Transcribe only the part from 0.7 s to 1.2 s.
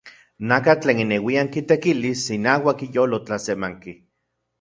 tlen